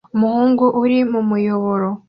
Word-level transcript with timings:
Umuhungu 0.15 0.65
uri 0.81 0.99
mu 1.11 1.21
muyoboro 1.29 1.87